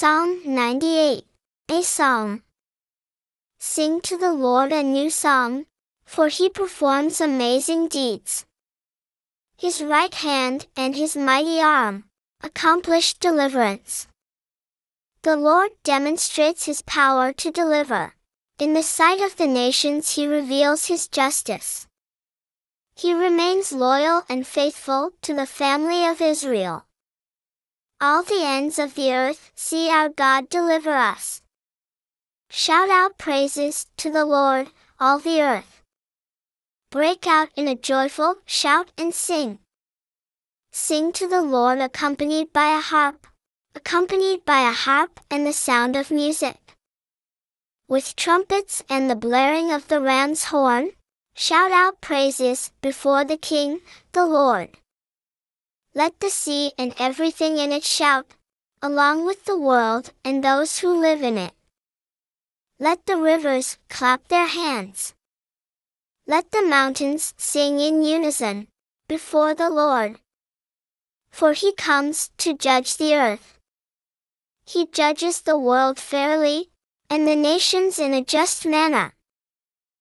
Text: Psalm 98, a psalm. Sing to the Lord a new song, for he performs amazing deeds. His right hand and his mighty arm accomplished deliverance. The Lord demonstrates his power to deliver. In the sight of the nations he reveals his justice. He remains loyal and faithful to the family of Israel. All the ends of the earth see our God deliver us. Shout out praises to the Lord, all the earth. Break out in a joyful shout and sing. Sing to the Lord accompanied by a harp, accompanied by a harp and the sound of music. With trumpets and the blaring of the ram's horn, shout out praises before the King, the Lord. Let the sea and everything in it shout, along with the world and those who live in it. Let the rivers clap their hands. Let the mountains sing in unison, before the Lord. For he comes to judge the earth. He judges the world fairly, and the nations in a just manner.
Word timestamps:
Psalm 0.00 0.40
98, 0.46 1.26
a 1.68 1.82
psalm. 1.82 2.42
Sing 3.58 4.00
to 4.00 4.16
the 4.16 4.32
Lord 4.32 4.72
a 4.72 4.82
new 4.82 5.10
song, 5.10 5.66
for 6.06 6.28
he 6.28 6.48
performs 6.48 7.20
amazing 7.20 7.88
deeds. 7.88 8.46
His 9.58 9.82
right 9.82 10.14
hand 10.14 10.68
and 10.74 10.96
his 10.96 11.18
mighty 11.18 11.60
arm 11.60 12.04
accomplished 12.42 13.20
deliverance. 13.20 14.08
The 15.20 15.36
Lord 15.36 15.72
demonstrates 15.84 16.64
his 16.64 16.80
power 16.80 17.34
to 17.34 17.50
deliver. 17.50 18.14
In 18.58 18.72
the 18.72 18.82
sight 18.82 19.20
of 19.20 19.36
the 19.36 19.46
nations 19.46 20.14
he 20.14 20.26
reveals 20.26 20.86
his 20.86 21.08
justice. 21.08 21.86
He 22.94 23.12
remains 23.12 23.70
loyal 23.70 24.22
and 24.30 24.46
faithful 24.46 25.10
to 25.20 25.34
the 25.34 25.44
family 25.44 26.06
of 26.06 26.22
Israel. 26.22 26.86
All 28.02 28.22
the 28.22 28.42
ends 28.42 28.78
of 28.78 28.94
the 28.94 29.12
earth 29.12 29.52
see 29.54 29.90
our 29.90 30.08
God 30.08 30.48
deliver 30.48 30.94
us. 30.94 31.42
Shout 32.48 32.88
out 32.88 33.18
praises 33.18 33.88
to 33.98 34.10
the 34.10 34.24
Lord, 34.24 34.68
all 34.98 35.18
the 35.18 35.42
earth. 35.42 35.82
Break 36.90 37.26
out 37.26 37.50
in 37.56 37.68
a 37.68 37.74
joyful 37.74 38.36
shout 38.46 38.90
and 38.96 39.14
sing. 39.14 39.58
Sing 40.72 41.12
to 41.12 41.28
the 41.28 41.42
Lord 41.42 41.78
accompanied 41.78 42.54
by 42.54 42.74
a 42.74 42.80
harp, 42.80 43.26
accompanied 43.74 44.46
by 44.46 44.62
a 44.62 44.72
harp 44.72 45.20
and 45.30 45.46
the 45.46 45.52
sound 45.52 45.94
of 45.94 46.10
music. 46.10 46.56
With 47.86 48.16
trumpets 48.16 48.82
and 48.88 49.10
the 49.10 49.14
blaring 49.14 49.70
of 49.72 49.88
the 49.88 50.00
ram's 50.00 50.44
horn, 50.44 50.92
shout 51.34 51.70
out 51.70 52.00
praises 52.00 52.72
before 52.80 53.24
the 53.24 53.36
King, 53.36 53.80
the 54.12 54.24
Lord. 54.24 54.78
Let 55.94 56.20
the 56.20 56.30
sea 56.30 56.72
and 56.78 56.94
everything 57.00 57.58
in 57.58 57.72
it 57.72 57.82
shout, 57.82 58.26
along 58.80 59.26
with 59.26 59.44
the 59.44 59.58
world 59.58 60.12
and 60.24 60.42
those 60.42 60.78
who 60.78 61.00
live 61.00 61.22
in 61.22 61.36
it. 61.36 61.52
Let 62.78 63.06
the 63.06 63.16
rivers 63.16 63.76
clap 63.88 64.28
their 64.28 64.46
hands. 64.46 65.14
Let 66.28 66.52
the 66.52 66.62
mountains 66.62 67.34
sing 67.36 67.80
in 67.80 68.02
unison, 68.02 68.68
before 69.08 69.52
the 69.52 69.68
Lord. 69.68 70.20
For 71.30 71.54
he 71.54 71.72
comes 71.74 72.30
to 72.38 72.56
judge 72.56 72.96
the 72.96 73.16
earth. 73.16 73.58
He 74.64 74.86
judges 74.86 75.40
the 75.40 75.58
world 75.58 75.98
fairly, 75.98 76.70
and 77.08 77.26
the 77.26 77.34
nations 77.34 77.98
in 77.98 78.14
a 78.14 78.22
just 78.22 78.64
manner. 78.64 79.14